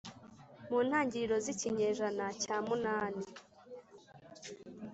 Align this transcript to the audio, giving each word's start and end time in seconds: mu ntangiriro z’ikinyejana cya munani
mu 0.69 0.77
ntangiriro 0.87 1.35
z’ikinyejana 1.43 2.25
cya 2.41 2.57
munani 2.67 3.25